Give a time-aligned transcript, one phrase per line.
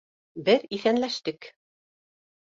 [0.45, 1.49] Беҙ иҫәнләштек.